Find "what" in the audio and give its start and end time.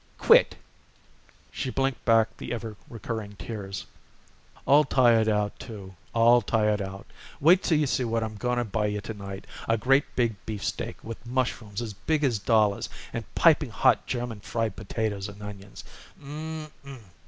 8.03-8.23